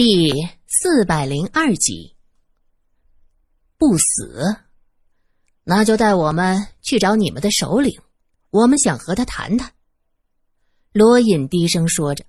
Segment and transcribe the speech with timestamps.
[0.00, 0.30] 第
[0.68, 2.14] 四百零二集，
[3.76, 4.56] 不死，
[5.64, 8.00] 那就带我们去找你们的首领，
[8.50, 9.72] 我们想和他谈谈。
[10.92, 12.24] 罗隐低声说着：“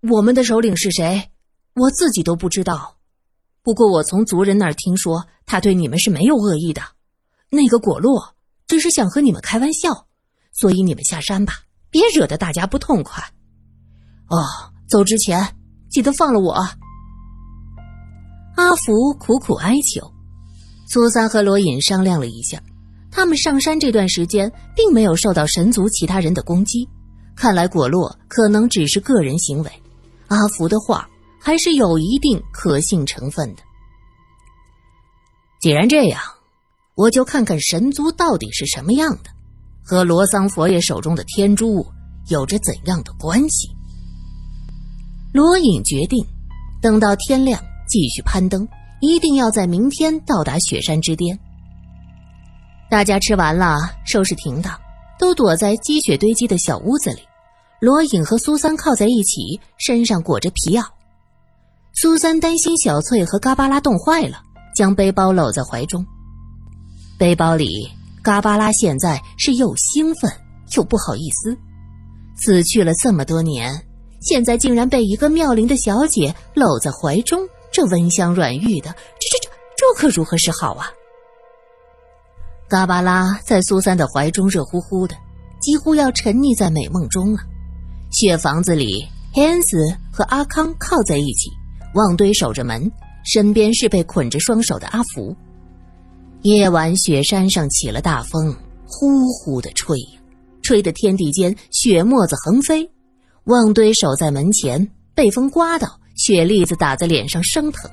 [0.00, 1.30] 我们的首领是谁？
[1.74, 2.96] 我自己都不知道。
[3.60, 6.80] 不过我从族人那儿听说，他对你们是没有恶意的。
[7.50, 8.34] 那个果洛
[8.66, 10.08] 只是想和你们开玩笑，
[10.52, 13.22] 所以你们下山吧，别惹得大家不痛快。
[14.30, 14.40] 哦，
[14.88, 15.56] 走之前。”
[15.90, 16.52] 记得放了我。
[18.56, 20.12] 阿福苦苦哀求，
[20.86, 22.62] 苏三和罗隐商量了一下，
[23.10, 26.88] 他们上山这段时间并没有受到神族其他人的攻击，
[27.34, 29.70] 看来果洛可能只是个人行为，
[30.28, 31.08] 阿福的话
[31.40, 33.62] 还是有一定可信成分的。
[35.60, 36.20] 既然这样，
[36.94, 39.30] 我就看看神族到底是什么样的，
[39.82, 41.86] 和罗桑佛爷手中的天珠
[42.28, 43.70] 有着怎样的关系。
[45.32, 46.26] 罗隐决定，
[46.82, 48.66] 等到天亮继续攀登，
[49.00, 51.38] 一定要在明天到达雪山之巅。
[52.90, 54.76] 大家吃完了，收拾停当，
[55.20, 57.20] 都躲在积雪堆积的小屋子里。
[57.80, 60.84] 罗隐和苏三靠在一起，身上裹着皮袄。
[61.94, 64.42] 苏三担心小翠和嘎巴拉冻坏了，
[64.74, 66.04] 将背包搂在怀中。
[67.16, 67.88] 背包里，
[68.20, 70.30] 嘎巴拉现在是又兴奋
[70.76, 71.56] 又不好意思，
[72.34, 73.86] 死去了这么多年。
[74.20, 77.40] 现在竟然被一个妙龄的小姐搂在怀中，
[77.72, 80.90] 这温香软玉的，这这这这可如何是好啊？
[82.68, 85.16] 嘎巴拉在苏三的怀中热乎乎的，
[85.60, 87.40] 几乎要沉溺在美梦中了。
[88.12, 89.78] 雪房子里，黑子
[90.12, 91.50] 和阿康靠在一起，
[91.94, 92.92] 旺堆守着门，
[93.24, 95.34] 身边是被捆着双手的阿福。
[96.42, 98.54] 夜晚，雪山上起了大风，
[98.86, 100.20] 呼呼的吹呀，
[100.62, 102.88] 吹得天地间雪沫子横飞。
[103.44, 107.90] 旺堆守在门前，被风刮到，雪粒子打在脸上生疼。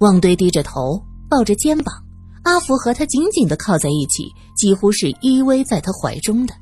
[0.00, 1.94] 旺堆低着头，抱着肩膀，
[2.42, 6.54] 阿福和他紧紧的靠在一起，几乎是依偎在他怀中的。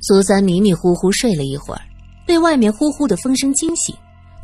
[0.00, 1.80] 苏三迷迷糊糊睡了一会儿，
[2.26, 3.94] 被外面呼呼的风声惊醒，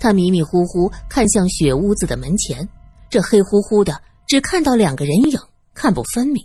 [0.00, 2.68] 他迷迷糊糊看向雪屋子的门前，
[3.08, 5.38] 这黑乎乎的，只看到两个人影，
[5.72, 6.44] 看不分明。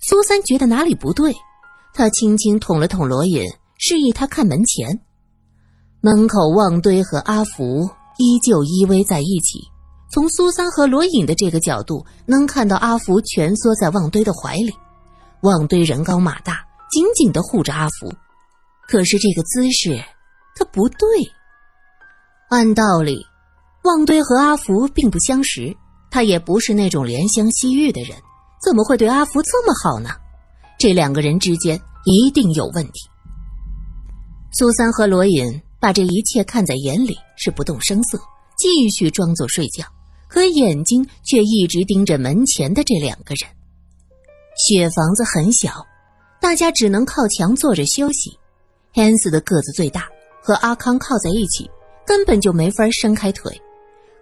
[0.00, 1.32] 苏三觉得哪里不对，
[1.94, 3.42] 他轻轻捅了捅罗隐。
[3.82, 5.00] 示意他看门前，
[6.02, 9.58] 门口旺堆和阿福依旧依偎在一起。
[10.12, 14.70] 从苏三和罗隐的这个角度，能看到阿福蜷缩在旺堆的怀里，
[15.40, 18.12] 旺堆人高马大，紧紧地护着阿福。
[18.86, 19.98] 可是这个姿势，
[20.54, 21.08] 他不对。
[22.50, 23.24] 按道理，
[23.84, 25.74] 旺堆和阿福并不相识，
[26.10, 28.14] 他也不是那种怜香惜玉的人，
[28.62, 30.10] 怎么会对阿福这么好呢？
[30.78, 33.09] 这两个人之间一定有问题。
[34.52, 38.18] 苏三和罗隐把这一切看在眼里，是不动声色，
[38.58, 39.84] 继续装作睡觉，
[40.28, 43.48] 可眼睛却一直盯着门前的这两个人。
[44.56, 45.86] 雪房子很小，
[46.40, 48.36] 大家只能靠墙坐着休息。
[48.92, 50.08] 汉斯的个子最大，
[50.42, 51.70] 和阿康靠在一起，
[52.04, 53.56] 根本就没法伸开腿。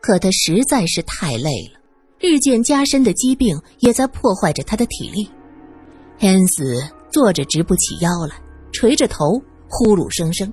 [0.02, 1.80] 可他实在是太累了，
[2.20, 5.28] 日渐加深的疾病也在破坏着他的体力。
[6.18, 8.36] 汉斯坐着直不起腰来，
[8.72, 9.42] 垂着头。
[9.68, 10.52] 呼噜声声，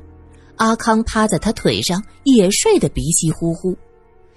[0.58, 3.76] 阿康趴在他腿上也睡得鼻息呼呼。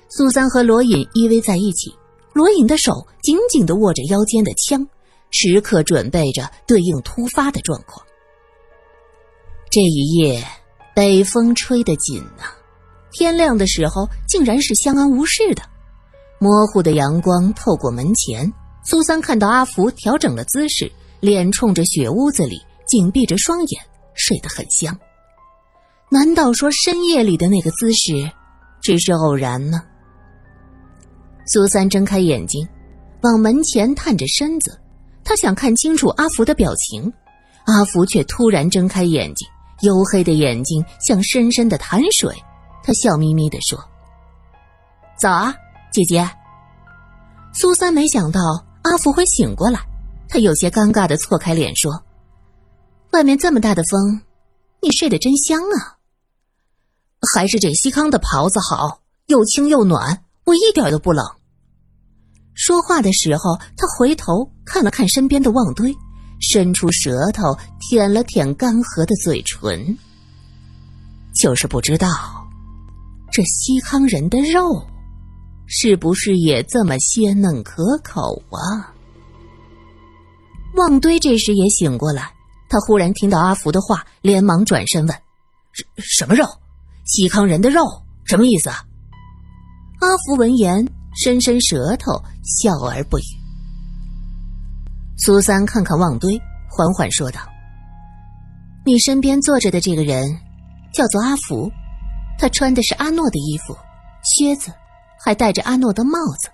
[0.08, 1.94] 苏三和罗隐依偎在一起，
[2.32, 4.86] 罗隐的手紧紧地握着腰间的枪，
[5.30, 8.06] 时刻准备着对应突发的状况。
[9.70, 10.42] 这一夜，
[10.94, 12.44] 北风吹得紧呐，
[13.12, 15.62] 天亮的时候竟然是相安无事的。
[16.38, 18.50] 模糊的阳光透过门前，
[18.84, 20.90] 苏三看到阿福调整了姿势，
[21.20, 23.82] 脸冲着雪屋子里，紧闭着双眼。
[24.18, 24.94] 睡得很香，
[26.10, 28.12] 难道说深夜里的那个姿势
[28.82, 29.82] 只是偶然呢？
[31.46, 32.68] 苏三睁开眼睛，
[33.22, 34.78] 往门前探着身子，
[35.24, 37.10] 他想看清楚阿福的表情，
[37.64, 39.48] 阿福却突然睁开眼睛，
[39.80, 42.34] 黝黑的眼睛像深深的潭水。
[42.82, 43.78] 他笑眯眯地说
[45.18, 45.54] ：“早啊，
[45.92, 46.28] 姐姐。”
[47.54, 48.40] 苏三没想到
[48.82, 49.80] 阿福会醒过来，
[50.28, 51.92] 他有些尴尬的错开脸说。
[53.10, 54.22] 外面这么大的风，
[54.82, 55.96] 你睡得真香啊！
[57.34, 61.26] 还是这西康的袍子好，又轻又暖，我一点都不冷。
[62.54, 65.94] 说话的时候，他回头看了看身边的旺堆，
[66.40, 69.96] 伸出舌头舔了舔干涸的嘴唇。
[71.34, 72.08] 就是不知道，
[73.32, 74.86] 这西康人的肉，
[75.66, 78.92] 是不是也这么鲜嫩可口啊？
[80.74, 82.34] 旺堆这时也醒过来。
[82.68, 85.16] 他忽然听到阿福的话，连忙转身问
[85.72, 86.44] ：“什什么肉？
[87.04, 87.80] 西康人的肉
[88.26, 88.84] 什么意思啊？
[90.00, 90.86] 阿福闻言，
[91.16, 93.22] 伸伸舌头，笑而不语。
[95.16, 96.38] 苏三看看旺堆，
[96.68, 97.40] 缓缓说道
[98.84, 100.38] ：“你身边坐着的这个人，
[100.92, 101.72] 叫做阿福，
[102.38, 103.76] 他穿的是阿诺的衣服，
[104.22, 104.70] 靴子，
[105.18, 106.50] 还戴着阿诺的帽子。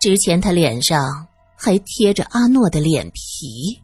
[0.00, 3.80] 之前他脸上还贴着阿诺的脸皮。”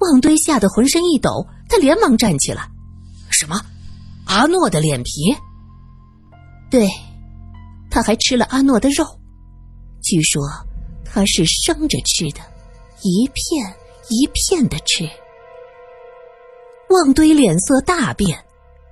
[0.00, 2.68] 旺堆吓得浑身一抖，他连忙站起来
[3.30, 3.60] ：“什么？
[4.26, 5.10] 阿诺的脸皮？
[6.70, 6.88] 对，
[7.90, 9.04] 他还吃了阿诺的肉，
[10.02, 10.42] 据说
[11.04, 12.40] 他是生着吃的，
[13.02, 13.74] 一片
[14.08, 15.08] 一片的吃。”
[16.90, 18.42] 旺堆脸色大变，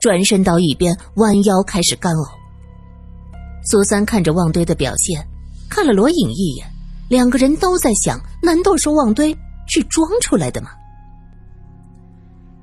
[0.01, 2.29] 转身到一边，弯腰开始干呕。
[3.71, 5.27] 苏三看着旺堆的表现，
[5.69, 6.71] 看了罗隐一眼，
[7.09, 10.71] 两个人都在想：难道说旺堆是装出来的吗？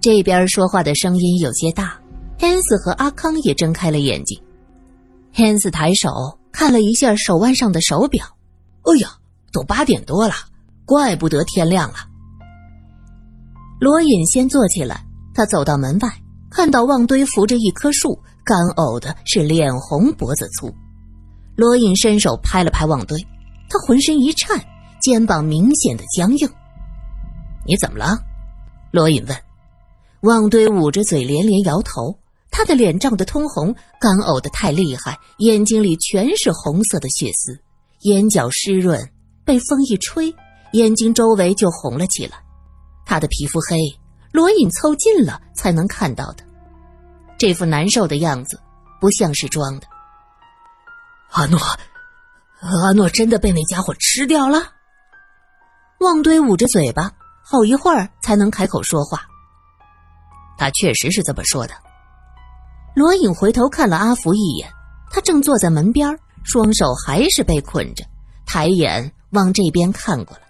[0.05, 1.99] 这边说话的声音有些大，
[2.37, 4.39] 汉斯和阿康也睁开了眼睛。
[5.33, 6.11] 汉斯抬手
[6.51, 8.23] 看了一下手腕上的手表，
[8.83, 9.09] 哎呀，
[9.51, 10.35] 都八点多了，
[10.85, 11.95] 怪不得天亮了。
[13.79, 15.03] 罗隐先坐起来，
[15.33, 16.07] 他走到门外，
[16.51, 20.71] 看到旺堆扶着一棵树，干呕的是脸红脖子粗。
[21.55, 23.19] 罗隐伸手拍了拍旺堆，
[23.67, 24.63] 他浑身一颤，
[25.01, 26.47] 肩膀明显的僵硬。
[27.65, 28.15] 你怎么了？
[28.91, 29.35] 罗隐问。
[30.25, 32.19] 旺堆捂着嘴，连连摇头。
[32.49, 37.59] 他的脸涨得通红，干呕的太厉害，眼睛里全是红色的血丝，
[38.01, 38.99] 眼角湿润，
[39.43, 40.33] 被风一吹，
[40.71, 42.37] 眼睛周围就红了起来。
[43.05, 43.77] 他的皮肤黑，
[44.31, 46.43] 罗隐凑近了才能看到的。
[47.37, 48.59] 这副难受的样子，
[48.99, 49.87] 不像是装的。
[51.31, 51.59] 阿诺，
[52.61, 54.71] 阿诺真的被那家伙吃掉了。
[55.99, 57.11] 旺堆捂着嘴巴，
[57.43, 59.27] 好一会儿才能开口说话。
[60.57, 61.73] 他确实是这么说的。
[62.95, 64.69] 罗隐回头看了阿福一眼，
[65.11, 68.05] 他正坐在门边，双手还是被捆着，
[68.45, 70.43] 抬眼往这边看过来。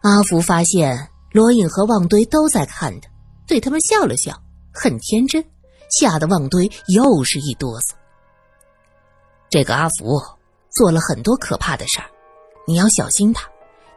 [0.00, 3.10] 阿福发现罗隐和旺堆都在看他，
[3.46, 4.34] 对他们笑了笑，
[4.72, 5.44] 很天真，
[5.90, 7.92] 吓得旺堆又是一哆嗦。
[9.50, 10.18] 这个阿福
[10.70, 12.06] 做了很多可怕的事儿，
[12.66, 13.46] 你要小心他，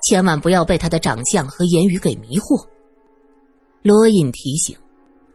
[0.03, 2.67] 千万不要被他的长相和言语给迷惑。
[3.81, 4.77] 罗隐提醒。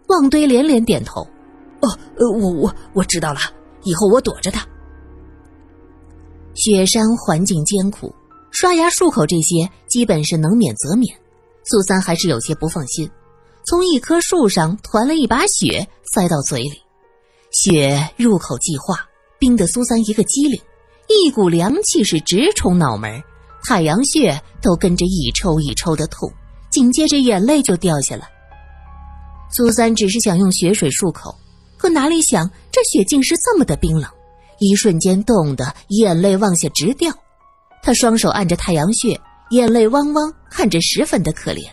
[0.08, 1.22] 旺堆连连点头，
[1.80, 3.40] 哦，呃，我我我知道了，
[3.82, 4.66] 以后我躲着他。
[6.54, 8.14] 雪山环境艰苦，
[8.50, 11.16] 刷牙漱口这些基本是能免则免。
[11.64, 13.10] 苏三还是有些不放心，
[13.66, 16.82] 从一棵树上团了一把雪塞到嘴里，
[17.50, 19.08] 雪入口即化，
[19.38, 20.60] 冰得苏三一个机灵，
[21.08, 23.22] 一股凉气是直冲脑门，
[23.64, 26.30] 太阳穴都跟着一抽一抽的痛，
[26.70, 28.30] 紧接着眼泪就掉下来。
[29.50, 31.34] 苏三只是想用雪水漱口，
[31.76, 34.10] 可哪里想这雪竟是这么的冰冷，
[34.58, 37.12] 一瞬间冻得眼泪往下直掉。
[37.82, 39.20] 他双手按着太阳穴，
[39.50, 41.68] 眼泪汪汪，看着十分的可怜。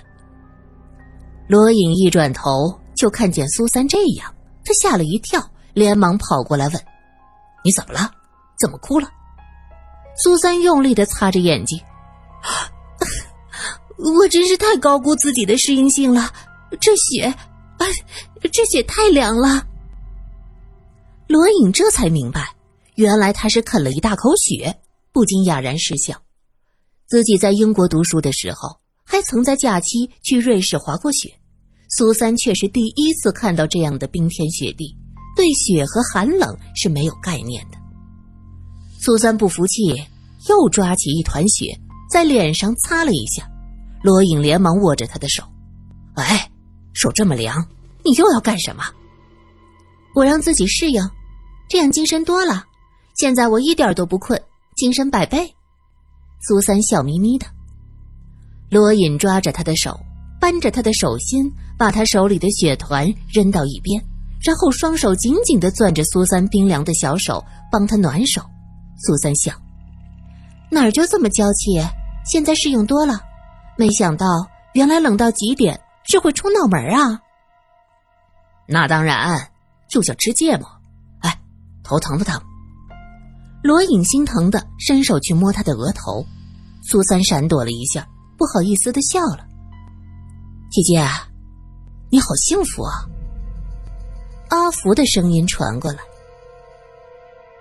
[1.48, 4.34] 罗隐一转头就看见苏三这样，
[4.64, 5.42] 他吓了一跳，
[5.74, 6.82] 连忙跑过来问
[7.66, 8.12] ：“你怎么了？
[8.60, 9.10] 怎么哭了？”
[10.22, 11.80] 苏三用力的擦着眼睛
[13.98, 16.32] ：“我真是太高估自己的适应性了，
[16.80, 17.34] 这雪……”
[17.82, 17.88] 啊，
[18.54, 19.66] 这雪太凉了。
[21.28, 22.54] 罗隐这才明白，
[22.94, 24.78] 原来他是啃了一大口雪，
[25.12, 26.16] 不禁哑然失笑。
[27.08, 31.34] 自己在英国读书的时候，还曾在假期去瑞士滑过雪。
[31.90, 34.96] 苏三却是第一次看到这样的冰天雪地，
[35.36, 37.78] 对雪和寒冷是没有概念的。
[39.00, 39.96] 苏三不服气，
[40.48, 41.66] 又抓起一团雪
[42.12, 43.50] 在脸上擦了一下。
[44.04, 45.44] 罗隐连忙握着他的手，
[46.14, 46.48] 哎。
[46.94, 47.66] 手这么凉，
[48.04, 48.84] 你又要干什么？
[50.16, 51.02] 我让自己适应，
[51.70, 52.66] 这样精神多了。
[53.16, 54.42] 现在我一点都不困，
[54.76, 55.54] 精神百倍。
[56.42, 57.46] 苏三笑眯眯的。
[58.70, 60.00] 罗隐抓着他的手，
[60.40, 64.04] 扳着他的手心，把他手里的雪团扔到一边，
[64.42, 68.42] 然后双手紧紧的攥着苏三冰凉的小手，帮他暖手。
[68.98, 69.54] 苏三笑，
[70.70, 71.80] 哪儿就这么娇气？
[72.26, 73.22] 现在适应多了，
[73.78, 74.26] 没想到
[74.74, 75.80] 原来冷到极点。
[76.04, 77.22] 是会冲脑门啊！
[78.74, 79.52] 那当然，
[79.90, 80.66] 就像吃芥末。
[81.20, 81.42] 哎，
[81.84, 82.42] 头疼不疼？
[83.62, 86.26] 罗隐心疼的伸手去摸他的额头，
[86.82, 89.46] 苏三闪躲了一下，不好意思的笑了。
[90.72, 91.06] 姐姐，
[92.10, 93.04] 你好幸福啊！
[94.48, 96.00] 阿福的声音传过来。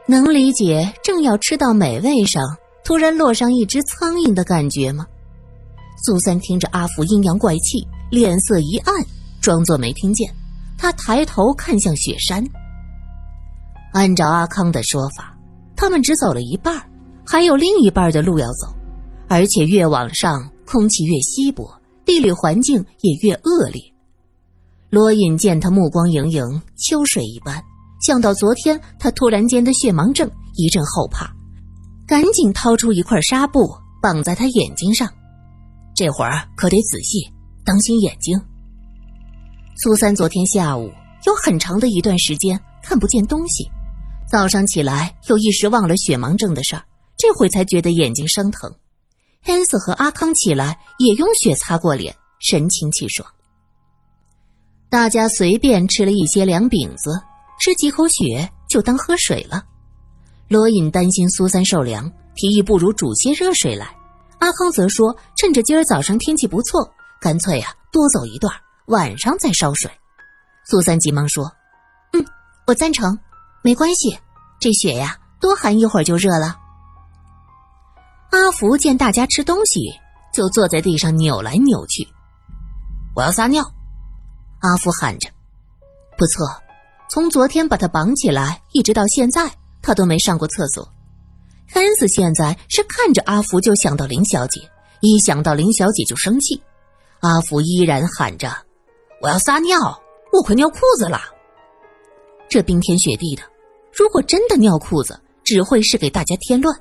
[0.06, 2.40] 能理解正要吃到美味上，
[2.84, 5.04] 突然落上一只苍蝇的感觉吗？
[6.04, 7.84] 苏三听着阿福阴阳怪气。
[8.12, 8.94] 脸色一暗，
[9.40, 10.32] 装作没听见。
[10.80, 12.42] 他抬头看向雪山，
[13.92, 15.36] 按照阿康的说法，
[15.76, 16.82] 他们只走了一半，
[17.26, 18.66] 还有另一半的路要走，
[19.28, 21.70] 而且越往上，空气越稀薄，
[22.06, 23.82] 地理环境也越恶劣。
[24.88, 26.42] 罗隐见他目光盈盈，
[26.76, 27.62] 秋水一般，
[28.00, 31.30] 想到昨天他突然间的血盲症，一阵后怕，
[32.06, 33.70] 赶紧掏出一块纱布
[34.00, 35.06] 绑在他眼睛上，
[35.94, 37.30] 这会儿可得仔细，
[37.66, 38.40] 当心眼睛。
[39.82, 40.92] 苏三昨天下午
[41.24, 43.66] 有很长的一段时间看不见东西。
[44.30, 46.84] 早上起来又一时忘了血盲症的事儿，
[47.16, 48.70] 这会才觉得眼睛生疼。
[49.40, 53.26] 汉斯和阿康起来也用血擦过脸，神清气爽。
[54.90, 57.18] 大家随便吃了一些凉饼子，
[57.58, 59.64] 吃几口血就当喝水了。
[60.46, 63.96] 罗隐担心苏三受凉，提议不如煮些热水来。
[64.40, 66.86] 阿康则说趁着今儿早上天气不错，
[67.18, 68.54] 干脆啊多走一段，
[68.90, 69.90] 晚上再烧水。
[70.64, 71.50] 苏三急忙说
[72.12, 72.24] ：“嗯，
[72.66, 73.18] 我赞成。”
[73.62, 74.18] 没关系，
[74.58, 76.56] 这雪呀，多含一会儿就热了。
[78.30, 79.92] 阿福见大家吃东西，
[80.32, 82.08] 就坐在地上扭来扭去。
[83.14, 83.62] 我要撒尿，
[84.60, 85.28] 阿福喊着。
[86.16, 86.46] 不错，
[87.10, 89.50] 从昨天把他绑起来，一直到现在，
[89.82, 90.90] 他都没上过厕所。
[91.68, 94.60] 汉斯现在是看着阿福就想到林小姐，
[95.00, 96.62] 一想到林小姐就生气。
[97.20, 98.50] 阿福依然喊着
[99.20, 99.78] ：“我要撒尿，
[100.32, 101.20] 我快尿裤子了。”
[102.48, 103.42] 这冰天雪地的，
[103.92, 106.76] 如果真的尿裤子，只会是给大家添乱。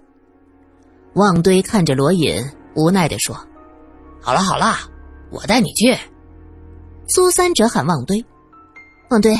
[1.14, 2.44] 旺堆看着罗隐，
[2.76, 3.36] 无奈的说
[4.22, 4.76] ：“好了好了，
[5.32, 5.98] 我带你去。”
[7.10, 8.24] 苏三则喊旺堆
[9.10, 9.36] ：“旺堆，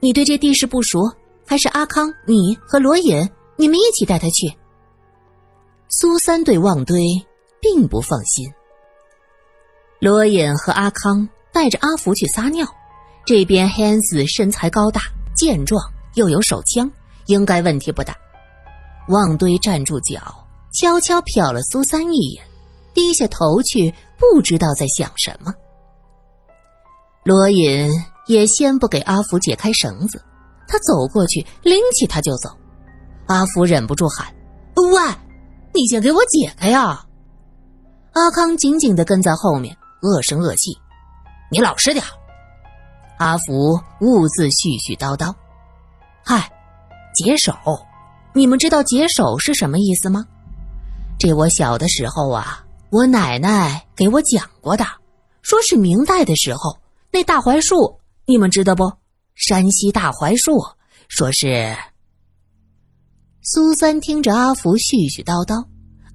[0.00, 1.00] 你对这地势不熟，
[1.46, 4.56] 还是阿康、你和罗隐，你们一起带他去。”
[5.90, 7.04] 苏三对旺堆
[7.60, 8.52] 并不放心。
[10.00, 12.66] 罗隐和阿康带着阿福去撒尿，
[13.24, 15.00] 这边 Hans 身材高大。
[15.34, 15.82] 健壮
[16.14, 16.88] 又有手枪，
[17.26, 18.14] 应该问题不大。
[19.08, 20.20] 旺堆站住脚，
[20.74, 22.44] 悄悄瞟了苏三一眼，
[22.92, 25.52] 低下头去，不知道在想什么。
[27.24, 27.90] 罗隐
[28.26, 30.22] 也先不给阿福解开绳子，
[30.68, 32.50] 他走过去拎起他就走。
[33.26, 34.26] 阿福忍不住喊
[34.76, 35.00] ：“喂，
[35.72, 37.06] 你先给我解开呀！”
[38.12, 40.72] 阿康紧紧的跟在后面，恶声恶气
[41.52, 42.02] ：“你老实点。”
[43.20, 45.32] 阿福兀自絮絮叨叨
[46.24, 46.50] ：“嗨，
[47.14, 47.54] 解手，
[48.32, 50.26] 你们知道解手是什么意思吗？
[51.18, 54.84] 这我小的时候啊，我奶奶给我讲过的，
[55.42, 56.76] 说是明代的时候
[57.12, 58.90] 那大槐树，你们知道不？
[59.34, 60.58] 山西大槐树，
[61.06, 61.76] 说是。”
[63.44, 65.64] 苏三听着阿福絮絮叨叨，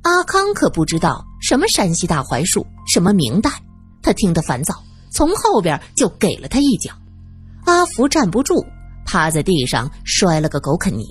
[0.01, 3.49] 阿康可不知道什么山西大槐树，什么明代，
[4.01, 4.75] 他听得烦躁。
[5.17, 6.93] 从后边就给了他一脚，
[7.65, 8.63] 阿福站不住，
[9.03, 11.05] 趴在地上摔了个狗啃泥。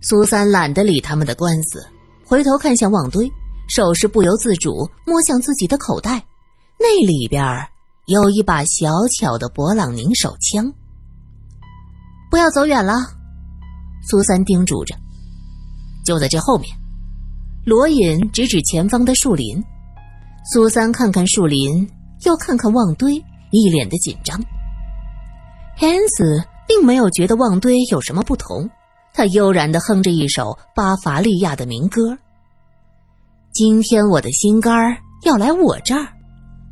[0.00, 1.86] 苏三懒得理他们的官司，
[2.26, 3.30] 回头看向旺堆，
[3.68, 6.20] 手势不由自主摸向自己的口袋，
[6.76, 7.40] 那里边
[8.06, 10.74] 有一把小巧的勃朗宁手枪。
[12.32, 12.94] 不要走远了，
[14.08, 14.96] 苏三叮嘱着。
[16.04, 16.76] 就在这后面，
[17.64, 19.62] 罗隐指指前方的树林，
[20.52, 21.88] 苏三看看树林。
[22.24, 23.14] 又看看旺堆，
[23.50, 24.40] 一脸的紧张。
[25.76, 28.68] 汉斯并没有觉得旺堆有什么不同，
[29.12, 32.16] 他悠然的哼着一首巴伐利亚的民歌。
[33.52, 36.08] 今天我的心肝儿要来我这儿，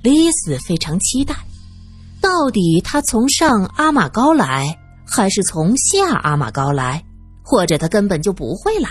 [0.03, 1.35] 丽斯非常期待。
[2.21, 7.05] 到底他从上阿玛高来，还是从下阿玛高来，
[7.43, 8.89] 或者他根本就不会来？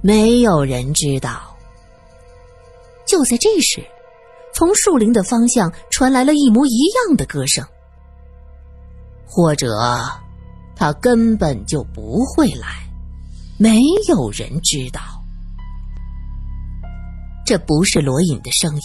[0.00, 1.56] 没有人知道。
[3.06, 3.84] 就在这时。
[4.62, 7.66] 从树林的方向传来了一模一样的歌声，
[9.26, 9.76] 或者
[10.76, 12.88] 他根本就不会来，
[13.58, 15.00] 没有人知道。
[17.44, 18.82] 这不是罗隐的声音。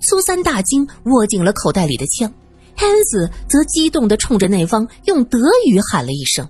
[0.00, 2.32] 苏三大惊，握紧了口袋里的枪。
[2.76, 6.48] 汉斯则激动的冲着那方用德语喊了一声。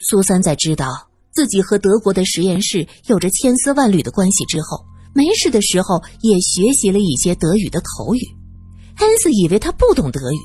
[0.00, 0.88] 苏三在知道
[1.30, 4.84] 自己和德国的实验室有着千丝万缕的关系之后。
[5.14, 8.20] 没事的时候也学习了一些德语的口语，
[8.96, 10.38] 汉斯以为他不懂德语，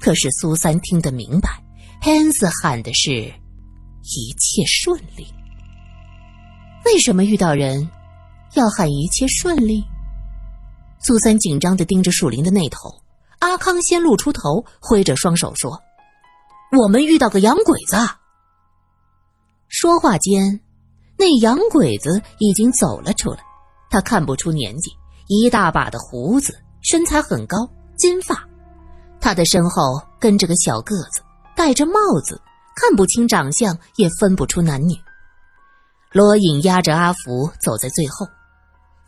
[0.00, 1.62] 可是苏三听得明白，
[2.00, 3.10] 汉斯喊的是
[4.02, 5.26] “一切顺利”。
[6.86, 7.90] 为什么遇到人
[8.54, 9.84] 要喊“一切顺利”？
[10.98, 13.02] 苏三紧张的盯着树林的那头，
[13.40, 15.82] 阿康先露出头，挥着双手说
[16.80, 17.96] ：“我们遇到个洋鬼子。”
[19.68, 20.60] 说话间，
[21.18, 23.45] 那洋鬼子已经走了出来。
[23.90, 24.90] 他看不出年纪，
[25.28, 27.56] 一大把的胡子，身材很高，
[27.96, 28.42] 金发。
[29.20, 31.22] 他的身后跟着个小个子，
[31.56, 31.92] 戴着帽
[32.24, 32.40] 子，
[32.74, 34.94] 看不清长相，也分不出男女。
[36.12, 38.26] 罗隐压着阿福走在最后，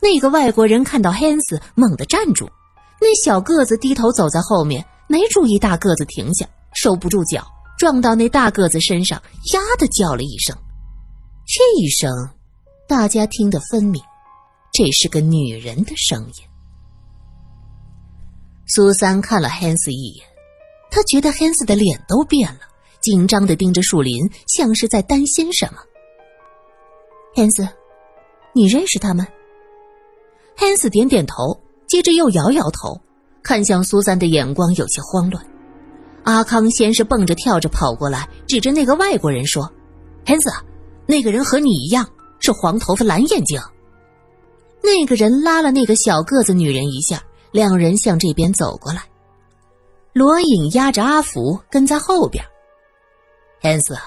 [0.00, 2.48] 那个外国人看到 Hans 猛地站住，
[3.00, 7.46] 那小个子低头走在后面，没注意大个子停下，收不住脚，
[7.78, 9.18] 撞到那大个子身上，
[9.52, 10.56] 呀的叫了一声。
[11.46, 12.10] 这一声，
[12.88, 14.02] 大家听得分明，
[14.78, 16.34] 这是个女人的声音。
[18.68, 20.24] 苏三看了 Hans 一眼，
[20.88, 22.60] 他觉得 Hans 的脸都变了，
[23.00, 25.80] 紧张的盯着树林，像是在担心什么。
[27.34, 27.68] Hans，
[28.54, 29.26] 你认识他们
[30.56, 33.00] ？Hans 点点头，接着又摇摇头，
[33.42, 35.44] 看向苏三的眼光有些慌乱。
[36.22, 39.68] 阿康先是蹦着跳着跑过来，指着那个外国人说
[40.24, 40.48] ：“Hans，
[41.04, 42.08] 那个人和你一样，
[42.38, 43.60] 是黄头发蓝眼睛。”
[44.82, 47.22] 那个人拉了那个小个子女人一下。
[47.50, 49.02] 两人向这边走过来，
[50.12, 52.44] 罗隐压着阿福跟在后边。
[53.62, 53.98] Hans，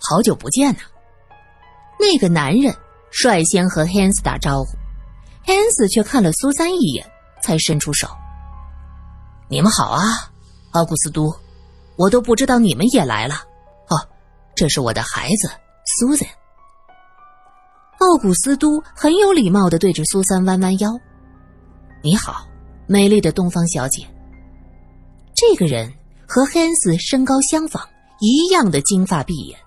[0.00, 0.82] 好久不见呐！
[1.98, 2.72] 那个男人
[3.10, 4.70] 率先和 Hans 打招呼
[5.44, 7.04] ，Hans 却看了苏三一眼，
[7.42, 8.06] 才伸出手
[9.50, 10.30] ：“你们好啊，
[10.70, 11.34] 奥古斯都，
[11.96, 13.34] 我都不知道你们也来了。
[13.88, 13.98] 哦，
[14.54, 15.50] 这是我的孩子
[15.98, 16.28] 苏珊。”
[17.98, 20.98] 奥古斯都很有礼貌的对着苏三弯弯腰
[22.02, 22.46] ：“你好。”
[22.90, 24.02] 美丽的东方小姐。
[25.34, 25.92] 这个人
[26.26, 27.86] 和 Hans 身高相仿，
[28.20, 29.58] 一样的金发碧眼，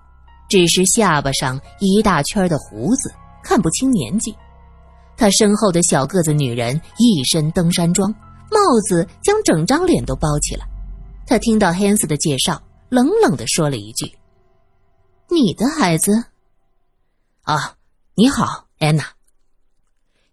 [0.48, 4.34] 只是下巴上一大圈的胡子，看不清年纪。
[5.16, 8.12] 他身后的小个子女人一身登山装，
[8.50, 8.58] 帽
[8.88, 10.66] 子将整张脸都包起来。
[11.24, 14.10] 他听到 Hans 的介绍，冷冷的说了一句
[15.30, 16.12] ：“你的孩子？”
[17.42, 17.76] 啊，
[18.14, 19.04] 你好，安娜。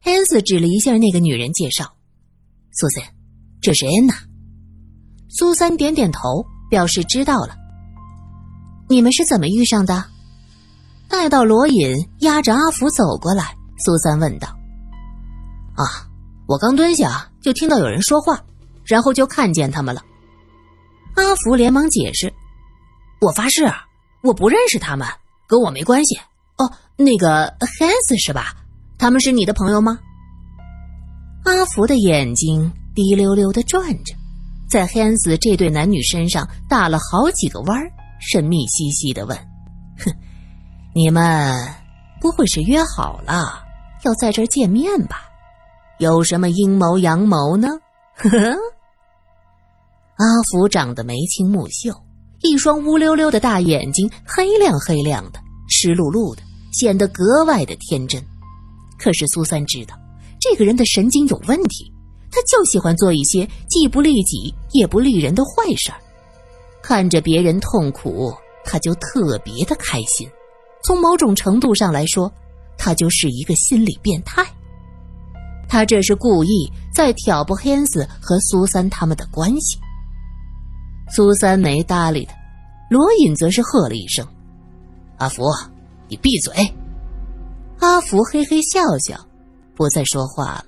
[0.03, 1.85] Hans 指了一下那个女人，介绍。
[2.73, 3.01] 苏三，
[3.61, 4.13] 这是安娜。
[5.29, 7.55] 苏三点点头，表示知道了。
[8.89, 10.03] 你们是怎么遇上的？
[11.07, 14.49] 待到罗隐压着阿福走过来，苏三问道
[15.77, 16.05] ：“啊，
[16.49, 18.43] 我刚蹲下就听到有人说话，
[18.83, 20.03] 然后就看见他们了。”
[21.15, 22.33] 阿福连忙解释
[23.21, 23.63] ：“我发誓，
[24.21, 25.07] 我不认识他们，
[25.47, 26.19] 跟我没关系。
[26.99, 28.53] 那个 Hans 是吧？
[28.97, 29.97] 他们是你的朋友吗？”
[31.45, 34.13] 阿福的眼睛滴溜溜的转着，
[34.69, 39.37] 在 Hans 这对男女身上打了好几个弯儿，神秘兮兮的问
[40.03, 40.11] ：“哼，
[40.93, 41.55] 你们
[42.19, 43.63] 不会是约好了
[44.03, 45.21] 要在这儿见面吧？
[45.99, 47.69] 有什么阴谋阳谋呢？”
[48.19, 48.57] 呵呵。
[50.17, 51.93] 阿福长得眉清目秀，
[52.41, 56.41] 一双乌溜溜的大眼睛，黑亮黑亮的，湿漉漉的，
[56.79, 58.23] 显得格外的天真。
[58.97, 59.95] 可是苏三知道。
[60.41, 61.91] 这个人的神经有问题，
[62.31, 65.99] 他就喜欢做一些既不利己也不利人的坏事儿，
[66.81, 70.25] 看着别人痛苦，他就特别的开心。
[70.81, 72.31] 从某种程度上来说，
[72.77, 74.45] 他就是一个心理变态。
[75.67, 79.77] 他这是故意在挑拨 Hans 和苏三他们的关系。
[81.13, 82.33] 苏三没搭理他，
[82.89, 84.25] 罗隐则是喝了一声
[85.19, 85.43] ：“阿福，
[86.09, 86.53] 你闭嘴！”
[87.79, 89.29] 阿福嘿嘿笑笑。
[89.79, 90.65] 不再说话了。